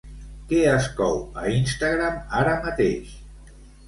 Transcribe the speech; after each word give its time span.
Què 0.51 0.59
es 0.69 0.85
cou 0.99 1.19
a 1.41 1.43
Instagram 1.57 2.15
ara 2.39 2.55
mateix? 2.65 3.13